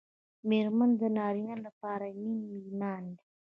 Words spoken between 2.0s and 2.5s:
نیم